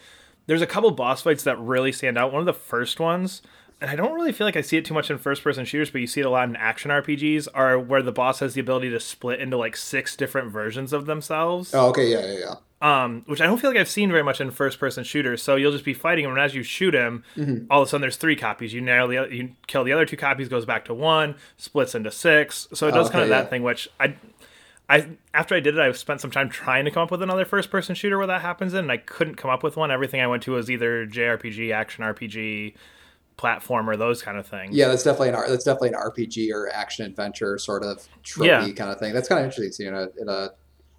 there's 0.45 0.61
a 0.61 0.67
couple 0.67 0.91
boss 0.91 1.23
fights 1.23 1.43
that 1.43 1.59
really 1.59 1.91
stand 1.91 2.17
out. 2.17 2.31
One 2.31 2.41
of 2.41 2.45
the 2.45 2.53
first 2.53 2.99
ones. 2.99 3.41
And 3.79 3.91
I 3.91 3.95
don't 3.95 4.13
really 4.15 4.31
feel 4.31 4.47
like 4.47 4.55
I 4.55 4.61
see 4.61 4.77
it 4.77 4.85
too 4.85 4.93
much 4.95 5.11
in 5.11 5.19
first 5.19 5.43
person 5.43 5.63
shooters, 5.63 5.91
but 5.91 6.01
you 6.01 6.07
see 6.07 6.21
it 6.21 6.25
a 6.25 6.29
lot 6.31 6.49
in 6.49 6.55
action 6.55 6.89
RPGs, 6.89 7.47
are 7.53 7.77
where 7.77 8.01
the 8.01 8.11
boss 8.11 8.39
has 8.39 8.55
the 8.55 8.61
ability 8.61 8.89
to 8.89 8.99
split 8.99 9.39
into 9.39 9.55
like 9.55 9.77
six 9.77 10.15
different 10.15 10.51
versions 10.51 10.93
of 10.93 11.05
themselves 11.05 11.73
oh 11.75 11.89
okay, 11.89 12.09
yeah, 12.11 12.25
yeah, 12.25 12.55
yeah. 12.81 13.03
um, 13.03 13.23
which 13.27 13.39
I 13.39 13.45
don't 13.45 13.59
feel 13.59 13.69
like 13.69 13.77
I've 13.77 13.87
seen 13.87 14.09
very 14.09 14.23
much 14.23 14.41
in 14.41 14.49
first 14.49 14.79
person 14.79 15.03
shooters. 15.03 15.43
So 15.43 15.55
you'll 15.57 15.71
just 15.71 15.85
be 15.85 15.93
fighting 15.93 16.25
him, 16.25 16.31
and 16.31 16.39
as 16.39 16.55
you 16.55 16.63
shoot 16.63 16.95
him, 16.95 17.23
all 17.69 17.83
of 17.83 17.87
a 17.87 17.89
sudden 17.89 18.01
there's 18.01 18.17
three 18.17 18.35
copies. 18.35 18.73
You 18.73 18.83
the 18.83 19.27
you 19.31 19.51
kill 19.67 19.83
the 19.83 19.93
other 19.93 20.05
two 20.07 20.17
copies, 20.17 20.49
goes 20.49 20.65
back 20.65 20.85
to 20.85 20.93
one, 20.95 21.35
splits 21.57 21.93
into 21.93 22.09
six. 22.09 22.67
So 22.73 22.87
it 22.87 22.93
does 22.93 23.09
kind 23.11 23.21
Okay, 23.21 23.25
of 23.25 23.29
that 23.29 23.49
thing, 23.51 23.61
which 23.63 23.87
I. 23.99 24.15
I 24.89 25.09
after 25.33 25.53
I 25.53 25.59
did 25.59 25.75
it, 25.75 25.81
I 25.81 25.91
spent 25.91 26.21
some 26.21 26.31
time 26.31 26.47
trying 26.49 26.85
to 26.85 26.91
come 26.91 27.03
up 27.03 27.11
with 27.11 27.21
another 27.21 27.43
first 27.43 27.69
person 27.69 27.93
shooter 27.93 28.17
where 28.17 28.27
that 28.27 28.41
happens 28.41 28.73
in, 28.73 28.79
and 28.79 28.91
I 28.91 28.95
couldn't 28.95 29.35
come 29.35 29.51
up 29.51 29.61
with 29.61 29.75
one. 29.75 29.91
Everything 29.91 30.21
I 30.21 30.27
went 30.27 30.43
to 30.43 30.53
was 30.53 30.71
either 30.71 31.05
JRPG, 31.05 31.73
action 31.73 32.05
RPG, 32.05 32.73
platformer, 33.37 33.89
or 33.89 33.97
those 33.97 34.21
kind 34.21 34.37
of 34.37 34.47
things. 34.47 34.75
Yeah, 34.75 34.87
that's 34.87 35.03
definitely 35.03 35.29
an 35.29 35.35
that's 35.47 35.63
definitely 35.63 35.89
an 35.89 35.95
RPG 35.95 36.51
or 36.51 36.69
action 36.73 37.05
adventure 37.05 37.57
sort 37.57 37.83
of 37.83 38.07
tropey 38.23 38.45
Yeah. 38.47 38.69
kind 38.73 38.91
of 38.91 38.99
thing. 38.99 39.13
That's 39.13 39.27
kind 39.27 39.39
of 39.39 39.45
interesting. 39.45 39.71
So, 39.71 39.83
you 39.83 39.91
know, 39.91 40.09
in 40.19 40.27
a 40.29 40.49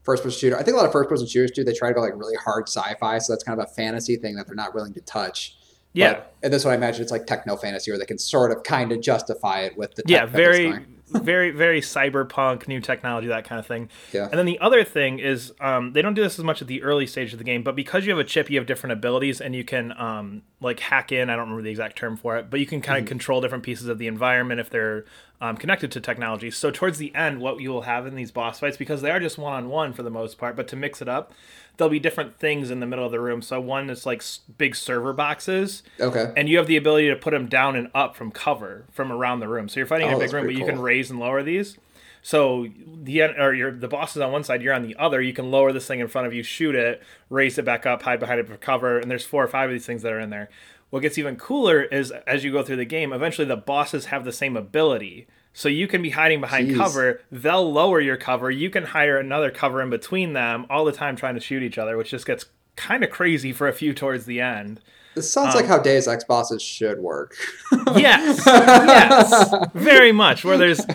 first 0.04 0.22
person 0.22 0.38
shooter, 0.38 0.56
I 0.56 0.62
think 0.62 0.74
a 0.74 0.78
lot 0.78 0.86
of 0.86 0.92
first 0.92 1.08
person 1.08 1.26
shooters 1.26 1.50
do. 1.50 1.64
They 1.64 1.74
try 1.74 1.88
to 1.88 1.94
go 1.94 2.00
like 2.00 2.14
really 2.16 2.36
hard 2.36 2.68
sci-fi, 2.68 3.18
so 3.18 3.32
that's 3.32 3.44
kind 3.44 3.60
of 3.60 3.66
a 3.68 3.72
fantasy 3.72 4.16
thing 4.16 4.36
that 4.36 4.46
they're 4.46 4.54
not 4.54 4.74
willing 4.74 4.94
to 4.94 5.00
touch. 5.00 5.56
Yeah. 5.92 6.14
But, 6.14 6.34
and 6.44 6.52
this 6.52 6.64
one 6.64 6.72
I 6.72 6.76
imagine 6.76 7.02
it's 7.02 7.10
like 7.10 7.26
techno 7.26 7.56
fantasy, 7.56 7.90
where 7.90 7.98
they 7.98 8.06
can 8.06 8.18
sort 8.18 8.52
of 8.52 8.62
kind 8.62 8.92
of 8.92 9.00
justify 9.00 9.62
it 9.62 9.76
with 9.76 9.94
the 9.96 10.02
tech 10.02 10.10
yeah 10.10 10.26
very. 10.26 10.86
Very 11.10 11.50
very 11.50 11.80
cyberpunk 11.80 12.68
new 12.68 12.80
technology 12.80 13.28
that 13.28 13.44
kind 13.44 13.58
of 13.58 13.66
thing. 13.66 13.88
Yeah. 14.12 14.24
and 14.24 14.38
then 14.38 14.46
the 14.46 14.58
other 14.60 14.84
thing 14.84 15.18
is 15.18 15.52
um, 15.60 15.92
they 15.92 16.02
don't 16.02 16.14
do 16.14 16.22
this 16.22 16.38
as 16.38 16.44
much 16.44 16.62
at 16.62 16.68
the 16.68 16.82
early 16.82 17.06
stage 17.06 17.32
of 17.32 17.38
the 17.38 17.44
game 17.44 17.62
but 17.62 17.74
because 17.76 18.04
you 18.04 18.10
have 18.10 18.18
a 18.18 18.24
chip 18.24 18.50
you 18.50 18.58
have 18.58 18.66
different 18.66 18.92
abilities 18.92 19.40
and 19.40 19.54
you 19.54 19.64
can 19.64 19.92
um, 19.98 20.42
like 20.60 20.80
hack 20.80 21.12
in 21.12 21.30
i 21.30 21.34
don't 21.36 21.46
remember 21.46 21.62
the 21.62 21.70
exact 21.70 21.96
term 21.96 22.16
for 22.16 22.36
it 22.36 22.50
but 22.50 22.60
you 22.60 22.66
can 22.66 22.80
kind 22.80 23.00
of 23.00 23.06
control 23.06 23.40
different 23.40 23.64
pieces 23.64 23.88
of 23.88 23.98
the 23.98 24.06
environment 24.06 24.60
if 24.60 24.70
they're 24.70 25.04
um, 25.40 25.56
connected 25.56 25.92
to 25.92 26.00
technology. 26.00 26.50
So 26.50 26.70
towards 26.70 26.98
the 26.98 27.14
end 27.14 27.40
what 27.40 27.60
you 27.60 27.70
will 27.70 27.82
have 27.82 28.06
in 28.06 28.14
these 28.14 28.30
boss 28.30 28.58
fights 28.58 28.76
because 28.76 29.02
they 29.02 29.10
are 29.10 29.20
just 29.20 29.38
one-on-one 29.38 29.92
for 29.92 30.02
the 30.02 30.10
most 30.10 30.38
part 30.38 30.56
but 30.56 30.68
to 30.68 30.76
mix 30.76 31.00
it 31.00 31.08
up 31.08 31.32
there'll 31.78 31.90
be 31.90 31.98
different 31.98 32.38
things 32.38 32.70
in 32.70 32.80
the 32.80 32.86
middle 32.86 33.06
of 33.06 33.10
the 33.12 33.20
room 33.20 33.40
so 33.40 33.58
one 33.60 33.88
is 33.88 34.04
like 34.04 34.22
big 34.58 34.76
server 34.76 35.12
boxes 35.14 35.82
Okay. 35.98 36.30
and 36.36 36.48
you 36.48 36.58
have 36.58 36.66
the 36.66 36.76
ability 36.76 37.08
to 37.08 37.16
put 37.16 37.30
them 37.30 37.46
down 37.46 37.74
and 37.76 37.88
up 37.94 38.14
from 38.16 38.30
cover 38.30 38.84
from 38.92 39.10
around 39.10 39.40
the 39.40 39.48
room. 39.48 39.68
So 39.68 39.80
you're 39.80 39.86
fighting 39.86 40.08
in 40.08 40.14
Oh, 40.14 40.16
a 40.18 40.20
big 40.20 40.32
room, 40.32 40.42
but 40.42 40.46
pretty 40.48 40.60
you 40.60 40.66
can 40.66 40.80
raise 40.80 41.10
and 41.10 41.18
lower 41.18 41.42
these. 41.42 41.78
So 42.20 42.66
the 43.04 43.22
or 43.22 43.54
your 43.54 43.70
the 43.70 43.88
boss 43.88 44.16
is 44.16 44.20
on 44.22 44.32
one 44.32 44.42
side, 44.44 44.60
you're 44.60 44.74
on 44.74 44.82
the 44.82 44.96
other. 44.96 45.22
You 45.22 45.32
can 45.32 45.50
lower 45.50 45.72
this 45.72 45.86
thing 45.86 46.00
in 46.00 46.08
front 46.08 46.26
of 46.26 46.34
you, 46.34 46.42
shoot 46.42 46.74
it, 46.74 47.00
raise 47.30 47.56
it 47.58 47.64
back 47.64 47.86
up, 47.86 48.02
hide 48.02 48.18
behind 48.20 48.40
it 48.40 48.48
for 48.48 48.56
cover, 48.56 48.98
and 48.98 49.08
there's 49.10 49.24
four 49.24 49.42
or 49.42 49.48
five 49.48 49.70
of 49.70 49.72
these 49.72 49.86
things 49.86 50.02
that 50.02 50.12
are 50.12 50.20
in 50.20 50.30
there. 50.30 50.50
What 50.90 51.00
gets 51.00 51.16
even 51.16 51.36
cooler 51.36 51.82
is 51.82 52.10
as 52.26 52.42
you 52.44 52.50
go 52.52 52.62
through 52.64 52.76
the 52.76 52.84
game, 52.84 53.12
eventually 53.12 53.46
the 53.46 53.56
bosses 53.56 54.06
have 54.06 54.24
the 54.24 54.32
same 54.32 54.56
ability. 54.56 55.26
So 55.58 55.68
you 55.68 55.88
can 55.88 56.02
be 56.02 56.10
hiding 56.10 56.40
behind 56.40 56.68
Jeez. 56.68 56.76
cover. 56.76 57.20
They'll 57.32 57.72
lower 57.72 58.00
your 58.00 58.16
cover. 58.16 58.48
You 58.48 58.70
can 58.70 58.84
hire 58.84 59.18
another 59.18 59.50
cover 59.50 59.82
in 59.82 59.90
between 59.90 60.32
them 60.32 60.64
all 60.70 60.84
the 60.84 60.92
time 60.92 61.16
trying 61.16 61.34
to 61.34 61.40
shoot 61.40 61.64
each 61.64 61.78
other, 61.78 61.96
which 61.96 62.10
just 62.10 62.26
gets 62.26 62.44
kind 62.76 63.02
of 63.02 63.10
crazy 63.10 63.52
for 63.52 63.66
a 63.66 63.72
few 63.72 63.92
towards 63.92 64.24
the 64.24 64.40
end. 64.40 64.78
This 65.16 65.32
sounds 65.32 65.56
Um, 65.56 65.60
like 65.62 65.66
how 65.66 65.80
Deus 65.80 66.06
Ex 66.06 66.22
bosses 66.22 66.62
should 66.62 67.00
work. 67.00 67.34
Yes, 67.96 68.40
yes, 68.46 69.52
very 69.74 70.12
much. 70.12 70.44
Where 70.44 70.56
there's 70.58 70.86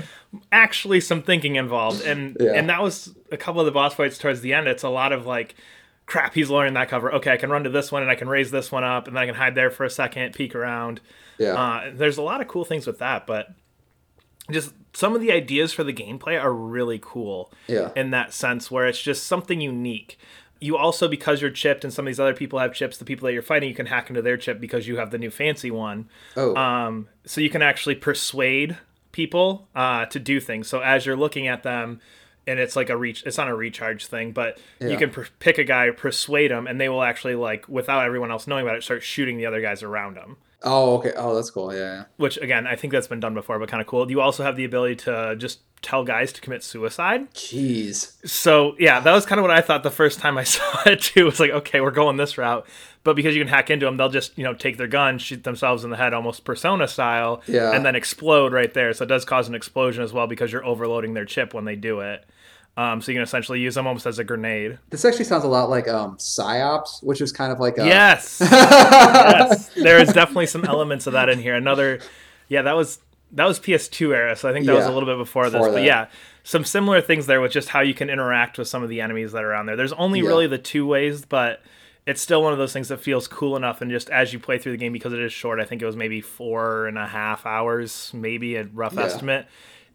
actually 0.54 1.02
some 1.02 1.22
thinking 1.24 1.58
involved, 1.58 2.02
and 2.06 2.38
Yeah. 2.40 2.54
and 2.54 2.70
that 2.70 2.82
was 2.82 3.14
a 3.34 3.38
couple 3.38 3.60
of 3.60 3.66
the 3.66 3.72
boss 3.74 3.94
fights 3.96 4.18
towards 4.18 4.40
the 4.40 4.54
end. 4.54 4.70
It's 4.70 4.84
a 4.84 4.90
lot 4.90 5.12
of 5.12 5.26
like, 5.26 5.56
crap, 6.06 6.34
he's 6.36 6.50
lowering 6.50 6.74
that 6.76 6.88
cover. 6.88 7.14
Okay, 7.16 7.32
I 7.34 7.38
can 7.38 7.50
run 7.50 7.66
to 7.66 7.70
this 7.70 7.92
one, 7.92 8.02
and 8.02 8.10
I 8.10 8.16
can 8.16 8.30
raise 8.30 8.50
this 8.50 8.72
one 8.72 8.86
up, 8.86 9.08
and 9.08 9.16
then 9.18 9.24
I 9.24 9.26
can 9.26 9.36
hide 9.36 9.56
there 9.56 9.70
for 9.72 9.84
a 9.84 9.90
second, 9.90 10.34
peek 10.36 10.56
around. 10.56 11.02
Yeah. 11.38 11.54
Uh, 11.62 11.92
there's 11.94 12.18
a 12.18 12.22
lot 12.22 12.40
of 12.40 12.48
cool 12.48 12.64
things 12.64 12.88
with 12.88 13.00
that, 13.00 13.28
but 13.28 13.48
just 14.52 14.74
some 14.94 15.16
of 15.16 15.22
the 15.22 15.32
ideas 15.32 15.74
for 15.74 15.84
the 15.84 15.94
gameplay 15.94 16.42
are 16.42 16.54
really 16.54 17.00
cool 17.02 17.52
Yeah. 17.68 17.92
in 17.96 18.12
that 18.12 18.34
sense 18.34 18.70
where 18.70 18.86
it's 18.88 19.02
just 19.02 19.26
something 19.26 19.62
unique 19.62 20.18
you 20.60 20.78
also 20.78 21.08
because 21.10 21.42
you're 21.42 21.52
chipped 21.52 21.84
and 21.84 21.92
some 21.94 22.06
of 22.06 22.10
these 22.10 22.20
other 22.22 22.34
people 22.34 22.58
have 22.60 22.74
chips 22.74 22.98
the 22.98 23.06
people 23.06 23.26
that 23.26 23.34
you're 23.34 23.42
fighting 23.42 23.68
you 23.70 23.76
can 23.76 23.86
hack 23.88 24.10
into 24.10 24.22
their 24.22 24.38
chip 24.38 24.60
because 24.62 24.88
you 24.88 24.98
have 24.98 25.12
the 25.12 25.18
new 25.18 25.30
fancy 25.30 25.72
one 25.72 26.08
oh. 26.38 26.56
um, 26.56 27.08
so 27.26 27.42
you 27.42 27.50
can 27.50 27.62
actually 27.62 27.96
persuade 27.96 28.78
people 29.12 29.68
uh, 29.76 30.06
to 30.08 30.20
do 30.20 30.40
things 30.40 30.68
so 30.68 30.80
as 30.80 31.06
you're 31.06 31.16
looking 31.18 31.48
at 31.48 31.64
them 31.64 32.00
and 32.46 32.60
it's 32.60 32.76
like 32.76 32.90
a 32.90 32.98
reach 32.98 33.24
it's 33.26 33.38
not 33.38 33.48
a 33.48 33.56
recharge 33.56 34.06
thing 34.06 34.32
but 34.32 34.58
Yeah. 34.80 34.90
you 34.90 34.98
can 34.98 35.10
per- 35.10 35.28
pick 35.40 35.58
a 35.58 35.64
guy 35.64 35.90
persuade 35.92 36.52
them 36.52 36.68
and 36.68 36.80
they 36.82 36.90
will 36.90 37.04
actually 37.04 37.36
like 37.36 37.68
without 37.70 38.06
everyone 38.06 38.32
else 38.32 38.48
knowing 38.48 38.64
about 38.66 38.76
it 38.78 38.84
start 38.84 39.04
shooting 39.04 39.38
the 39.38 39.46
other 39.46 39.62
guys 39.62 39.84
around 39.84 40.16
them 40.16 40.38
Oh, 40.64 40.96
okay. 40.98 41.12
Oh, 41.16 41.36
that's 41.36 41.50
cool. 41.52 41.74
Yeah. 41.74 41.80
yeah. 41.80 42.04
which 42.18 42.38
again 42.38 42.66
I 42.68 42.76
think 42.76 42.94
that's 42.94 43.08
been 43.08 43.20
done 43.20 43.34
before, 43.34 43.60
but 43.60 43.70
kind 43.70 43.82
of 43.82 43.88
cool. 43.88 44.10
You 44.10 44.22
also 44.22 44.44
have 44.44 44.56
the 44.56 44.64
ability 44.66 44.96
to 44.98 45.36
just 45.38 45.60
tell 45.82 46.04
guys 46.06 46.32
to 46.34 46.40
commit 46.42 46.64
suicide. 46.64 47.34
Jeez. 47.34 48.14
So 48.28 48.76
yeah, 48.80 49.00
that 49.02 49.12
was 49.12 49.26
kind 49.26 49.40
of 49.40 49.44
what 49.44 49.52
I 49.52 49.62
thought 49.62 49.84
the 49.84 49.92
first 49.92 50.20
time 50.20 50.38
I 50.38 50.44
saw 50.46 50.84
it 50.86 51.02
too. 51.02 51.28
It's 51.28 51.40
like 51.40 51.52
okay, 51.52 51.82
we're 51.82 51.92
going 51.92 52.18
this 52.18 52.38
route, 52.38 52.66
but 53.04 53.16
because 53.16 53.36
you 53.36 53.42
can 53.42 53.50
hack 53.50 53.70
into 53.70 53.86
them, 53.86 53.98
they'll 53.98 54.10
just 54.10 54.38
you 54.38 54.44
know 54.44 54.54
take 54.54 54.78
their 54.78 54.88
gun, 54.88 55.18
shoot 55.18 55.44
themselves 55.44 55.84
in 55.84 55.90
the 55.90 55.98
head, 55.98 56.14
almost 56.14 56.46
Persona 56.46 56.88
style, 56.88 57.42
Yeah. 57.48 57.72
and 57.74 57.86
then 57.86 57.96
explode 57.96 58.54
right 58.54 58.74
there. 58.74 58.94
So 58.94 59.04
it 59.04 59.08
does 59.08 59.26
cause 59.26 59.48
an 59.50 59.56
explosion 59.56 60.04
as 60.04 60.14
well 60.14 60.28
because 60.28 60.52
you're 60.52 60.66
overloading 60.66 61.14
their 61.14 61.26
chip 61.26 61.54
when 61.54 61.66
they 61.66 61.76
do 61.76 62.00
it. 62.00 62.26
Um, 62.76 63.02
so 63.02 63.12
you 63.12 63.16
can 63.18 63.24
essentially 63.24 63.60
use 63.60 63.76
them 63.76 63.86
almost 63.86 64.08
as 64.08 64.18
a 64.18 64.24
grenade. 64.24 64.80
This 64.90 65.06
actually 65.06 65.26
sounds 65.26 65.44
a 65.44 65.48
lot 65.48 65.70
like 65.70 65.88
um 65.88 66.18
Psi-Ops, 66.18 67.04
which 67.04 67.22
is 67.22 67.32
kind 67.32 67.52
of 67.52 67.60
like 67.60 67.78
a 67.78 67.86
Yes. 67.86 68.40
yes. 68.42 69.70
There 69.76 70.00
is 70.02 70.12
definitely 70.12 70.48
some 70.48 70.66
elements 70.66 71.06
of 71.08 71.14
that 71.14 71.30
in 71.30 71.40
here. 71.40 71.56
Another 71.56 72.00
yeah, 72.50 72.64
that 72.64 72.76
was 72.76 73.00
that 73.34 73.46
was 73.46 73.60
PS2 73.60 74.16
era, 74.16 74.36
so 74.36 74.48
I 74.50 74.54
think 74.54 74.66
that 74.68 74.76
was 74.76 74.86
a 74.86 74.92
little 74.92 75.08
bit 75.08 75.18
before 75.18 75.46
this. 75.50 75.54
before 75.54 75.72
But 75.72 75.84
yeah, 75.84 76.08
some 76.44 76.64
similar 76.66 77.02
things 77.02 77.26
there 77.26 77.42
with 77.42 77.52
just 77.52 77.70
how 77.70 77.82
you 77.82 77.94
can 77.94 78.10
interact 78.10 78.58
with 78.58 78.68
some 78.68 78.84
of 78.84 78.90
the 78.90 79.02
enemies 79.02 79.32
that 79.34 79.44
are 79.44 79.54
on 79.54 79.66
there. 79.66 79.76
There's 79.76 79.94
only 79.94 80.20
Yeah. 80.22 80.28
really 80.28 80.48
the 80.48 80.58
two 80.60 80.86
ways, 80.86 81.26
but 81.26 81.62
it's 82.06 82.22
still 82.22 82.44
one 82.44 82.54
of 82.54 82.60
those 82.60 82.74
things 82.74 82.90
that 82.90 83.00
feels 83.00 83.28
cool 83.28 83.56
enough 83.56 83.82
and 83.82 83.90
just 83.90 84.10
as 84.10 84.34
you 84.34 84.40
play 84.40 84.58
through 84.58 84.74
the 84.74 84.78
game 84.78 84.92
because 84.94 85.14
it 85.14 85.20
is 85.20 85.32
short, 85.32 85.60
I 85.60 85.66
think 85.66 85.82
it 85.82 85.86
was 85.86 85.96
maybe 85.96 86.22
four 86.22 86.86
and 86.88 86.98
a 86.98 87.08
half 87.08 87.46
hours, 87.46 88.12
maybe 88.14 88.56
a 88.56 88.64
rough 88.66 88.94
Yeah. 88.96 89.04
estimate. 89.04 89.46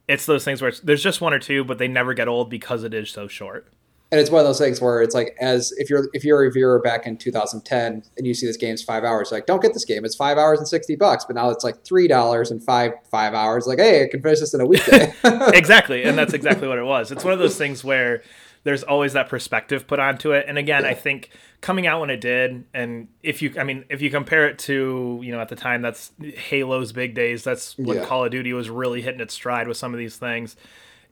It's 0.08 0.26
those 0.26 0.44
things 0.44 0.60
where 0.62 0.70
it's, 0.70 0.80
there's 0.80 1.02
just 1.02 1.20
one 1.20 1.32
or 1.34 1.38
two, 1.38 1.64
but 1.64 1.78
they 1.78 1.86
never 1.88 2.14
get 2.14 2.26
old 2.28 2.48
because 2.50 2.82
it 2.82 2.94
is 2.94 3.10
so 3.10 3.28
short. 3.28 3.68
and 4.10 4.18
it's 4.18 4.30
one 4.30 4.40
of 4.40 4.46
those 4.46 4.58
things 4.58 4.80
where 4.80 5.02
it's 5.02 5.14
like 5.14 5.36
as 5.38 5.70
if 5.76 5.90
you're 5.90 6.08
if 6.14 6.24
you're 6.24 6.42
a 6.46 6.50
viewer 6.50 6.78
back 6.80 7.06
in 7.06 7.18
2010 7.18 8.02
and 8.16 8.26
you 8.26 8.32
see 8.32 8.46
this 8.46 8.56
game's 8.56 8.82
five 8.82 9.04
hours 9.04 9.30
like 9.30 9.44
don't 9.44 9.60
get 9.60 9.74
this 9.74 9.84
game. 9.84 10.02
It's 10.06 10.16
five 10.16 10.38
hours 10.38 10.58
and 10.58 10.66
60 10.66 10.96
bucks 10.96 11.26
but 11.26 11.36
now 11.36 11.50
it's 11.50 11.62
like 11.62 11.84
three 11.84 12.08
dollars 12.08 12.50
and 12.50 12.64
five 12.64 12.92
five 13.10 13.34
hours. 13.34 13.66
Like 13.66 13.78
hey 13.78 14.04
i 14.04 14.08
can 14.08 14.22
finish 14.22 14.40
this 14.40 14.54
in 14.54 14.62
a 14.62 14.66
weekday. 14.66 15.12
Exactly. 15.52 16.04
And 16.04 16.16
that's 16.16 16.32
exactly 16.32 16.66
what 16.68 16.78
it 16.78 16.84
was. 16.84 17.12
It's 17.12 17.22
one 17.22 17.34
of 17.34 17.38
those 17.38 17.56
things 17.58 17.84
where 17.84 18.22
there's 18.68 18.82
always 18.82 19.14
that 19.14 19.30
perspective 19.30 19.86
put 19.86 19.98
onto 19.98 20.32
it. 20.32 20.44
And 20.46 20.58
again 20.58 20.84
i 20.84 20.92
think 20.92 21.30
coming 21.62 21.86
out 21.86 22.00
when 22.02 22.10
it 22.10 22.20
did 22.20 22.64
and 22.74 23.08
if 23.22 23.40
you 23.40 23.54
i 23.58 23.64
mean 23.64 23.86
if 23.88 24.02
you 24.02 24.10
compare 24.10 24.46
it 24.46 24.58
to 24.60 25.18
you 25.24 25.32
know 25.32 25.40
at 25.40 25.48
the 25.48 25.56
time 25.56 25.80
that's 25.80 26.12
halo's 26.36 26.92
big 26.92 27.14
days 27.14 27.42
that's 27.42 27.78
when 27.78 27.96
Yeah. 27.96 28.04
call 28.04 28.26
of 28.26 28.30
duty 28.30 28.52
was 28.52 28.68
really 28.68 29.00
hitting 29.00 29.20
its 29.20 29.32
stride 29.32 29.66
with 29.68 29.78
some 29.78 29.94
of 29.94 29.98
these 29.98 30.16
things. 30.18 30.54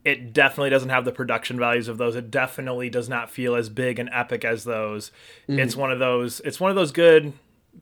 It 0.05 0.33
definitely 0.33 0.71
doesn't 0.71 0.91
have 0.91 1.05
the 1.05 1.11
production 1.11 1.59
values 1.59 1.89
of 1.89 1.97
those. 1.99 2.15
It 2.15 2.31
definitely 2.31 2.91
does 2.91 3.09
not 3.09 3.29
feel 3.31 3.57
as 3.57 3.69
big 3.71 3.99
and 3.99 4.09
epic 4.13 4.45
as 4.45 4.63
those. 4.63 5.11
Mm-hmm. 5.49 5.59
It's 5.59 5.75
one 5.75 5.91
of 5.91 5.99
those 5.99 6.41
it's 6.45 6.61
one 6.61 6.71
of 6.71 6.77
those 6.77 6.93
good 6.93 7.33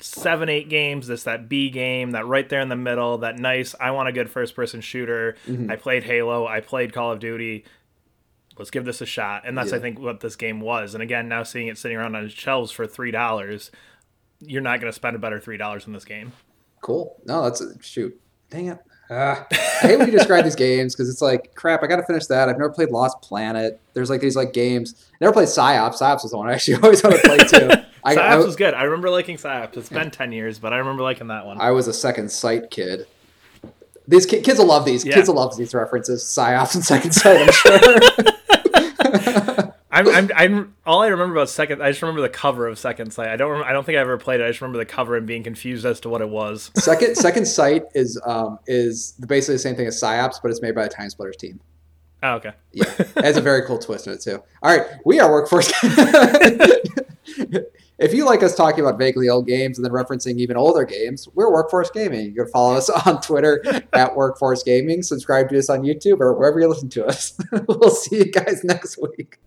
seven 0.00 0.49
eight 0.49 0.69
games 0.69 1.07
this 1.07 1.25
that 1.25 1.49
b 1.49 1.69
game 1.71 2.12
that 2.12 2.26
right 2.26 2.49
there 2.49 2.61
in 2.61 2.69
the 2.69 2.76
middle 2.76 3.19
that 3.19 3.38
nice 3.38 3.75
i 3.81 3.90
want 3.93 4.09
a 4.09 4.12
good 4.12 4.31
first 4.31 4.54
person 4.57 4.81
shooter. 4.81 5.37
Mm-hmm. 5.47 5.71
I 5.71 5.76
played 5.76 6.02
halo 6.04 6.47
i 6.47 6.61
played 6.61 6.93
call 6.93 7.12
of 7.12 7.21
duty 7.21 7.64
let's 8.59 8.71
give 8.71 8.85
this 8.85 9.01
a 9.01 9.07
shot. 9.07 9.47
And 9.47 9.57
that's 9.57 9.73
i 9.73 9.79
think 9.79 9.99
what 9.99 10.21
this 10.21 10.37
game 10.37 10.61
was. 10.61 10.95
And 10.95 11.03
again 11.03 11.29
now 11.29 11.43
seeing 11.43 11.69
it 11.69 11.79
sitting 11.79 11.97
around 11.97 12.15
on 12.17 12.29
shelves 12.29 12.71
for 12.71 12.87
three 12.87 13.11
dollars 13.11 13.71
you're 14.41 14.63
not 14.63 14.81
going 14.81 14.91
to 14.91 14.95
spend 14.95 15.17
a 15.17 15.19
better 15.19 15.41
three 15.41 15.57
dollars 15.57 15.87
in 15.87 15.93
this 15.93 16.05
game. 16.05 16.33
Cool. 16.81 17.17
No 17.25 17.43
that's 17.43 17.63
shoot. 17.87 18.19
Dang 18.51 18.67
it. 18.67 18.79
Ah. 19.11 19.47
i 19.53 19.87
hate 19.87 19.99
when 19.99 20.07
you 20.07 20.17
describe 20.17 20.45
these 20.45 20.55
games 20.55 20.95
because 20.95 21.11
it's 21.11 21.21
like 21.21 21.55
crap 21.55 21.83
i 21.83 21.87
gotta 21.87 22.05
finish 22.05 22.27
that. 22.27 22.49
I've 22.49 22.59
never 22.59 22.71
played 22.71 22.91
lost 22.91 23.21
planet. 23.21 23.81
There's 23.93 24.11
like 24.11 24.21
these 24.21 24.37
like 24.37 24.53
games. 24.53 25.11
Never 25.21 25.33
played 25.33 25.49
Psi-Ops. 25.49 25.99
Psi-Ops 25.99 26.23
was 26.23 26.33
the 26.33 26.39
one 26.39 26.49
i 26.49 26.55
actually 26.55 26.75
always 26.83 27.03
want 27.03 27.17
to 27.17 27.23
play 27.23 27.39
too. 27.39 27.71
I, 28.03 28.15
Psi-Ops 28.15 28.43
I, 28.43 28.47
was 28.47 28.57
good. 28.57 28.75
I 28.75 28.85
remember 28.85 29.11
liking 29.11 29.39
Psi-Ops. 29.39 29.77
It's 29.77 29.89
been 29.89 30.11
ten 30.11 30.33
years, 30.33 30.59
but 30.59 30.73
I 30.73 30.79
remember 30.79 31.03
liking 31.03 31.29
that 31.29 31.47
one. 31.47 31.61
I 31.61 31.71
was 31.71 31.89
a 31.89 31.93
second 31.93 32.31
sight 32.31 32.71
kid 32.71 33.07
these 34.07 34.27
ki- 34.27 34.41
kids 34.43 34.59
will 34.59 34.67
love 34.67 34.85
these 34.85 35.05
Yeah. 35.05 35.15
kids 35.15 35.29
will 35.29 35.37
love 35.37 35.57
these 35.57 35.75
references 35.75 36.27
Psi-Ops 36.27 36.75
and 36.75 36.85
second 36.85 37.13
sight 37.13 37.41
i'm 37.43 37.53
sure 37.53 37.79
I'm, 39.95 40.09
I'm, 40.09 40.31
I'm, 40.35 40.75
all 40.85 41.03
I 41.03 41.07
remember 41.07 41.37
about 41.37 41.49
Second. 41.49 41.81
I 41.81 41.91
just 41.91 42.03
remember 42.03 42.21
the 42.21 42.29
cover 42.29 42.67
of 42.67 42.81
Second 42.81 43.13
Sight. 43.13 43.29
I 43.29 43.37
don't. 43.37 43.49
Remember, 43.53 43.71
I 43.71 43.73
don't 43.73 43.87
think 43.87 43.97
I 43.97 44.01
ever 44.01 44.19
played 44.19 44.41
it. 44.41 44.45
I 44.45 44.49
just 44.49 44.61
remember 44.61 44.79
the 44.79 44.85
cover 44.85 45.17
and 45.17 45.25
being 45.25 45.45
confused 45.45 45.87
as 45.87 46.01
to 46.01 46.09
what 46.09 46.21
it 46.21 46.29
was. 46.29 46.73
Second 46.75 47.15
Second 47.27 47.47
Sight 47.47 47.85
is 47.95 48.21
um 48.27 48.59
is 48.67 49.13
basically 49.25 49.55
the 49.55 49.61
same 49.61 49.77
thing 49.77 49.87
as 49.87 49.97
Psi-Ops, 50.01 50.41
but 50.41 50.51
it's 50.51 50.61
made 50.61 50.75
by 50.75 50.83
the 50.83 50.89
TimeSplitters 50.93 51.37
team. 51.37 51.61
Oh, 52.25 52.35
okay. 52.35 52.55
Yeah, 52.73 52.93
it 52.99 53.25
has 53.25 53.37
a 53.37 53.41
very 53.41 53.63
cool 53.67 53.79
twist 53.79 54.09
in 54.09 54.15
it 54.15 54.21
too. 54.21 54.43
All 54.65 54.77
right, 54.77 54.85
we 55.05 55.21
are 55.21 55.31
Workforce. 55.31 55.73
if 58.05 58.13
you 58.13 58.27
like 58.27 58.43
us 58.43 58.55
talking 58.55 58.81
about 58.85 58.99
vaguely 58.99 59.31
old 59.31 59.47
games 59.47 59.79
and 59.79 59.85
then 59.85 59.91
referencing 59.91 60.37
even 60.37 60.59
older 60.59 60.85
games, 60.85 61.27
we're 61.35 61.51
Workforce 61.51 61.91
Gaming. 61.91 62.27
You 62.27 62.35
can 62.35 62.49
follow 62.49 62.77
us 62.77 62.91
on 63.07 63.23
Twitter 63.23 63.65
at 63.95 64.15
Workforce 64.15 64.63
Gaming. 64.63 65.03
Subscribe 65.03 65.49
to 65.49 65.59
us 65.59 65.71
on 65.71 65.81
YouTube 65.81 66.21
or 66.21 66.35
wherever 66.35 66.61
you 66.61 66.69
listen 66.69 66.91
to 66.91 67.07
us. 67.07 67.39
we'll 67.67 67.89
see 67.89 68.19
you 68.19 68.31
guys 68.31 68.63
next 68.63 68.99
week. 69.01 69.39